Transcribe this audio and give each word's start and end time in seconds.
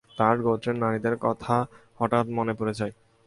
তাঁর 0.17 0.35
গোত্রের 0.41 0.75
নারীদের 0.75 1.15
কথা 1.21 1.55
হঠাৎ 1.99 2.25
মনে 2.29 2.53
পড়ে 2.53 2.73
যায়। 2.73 2.93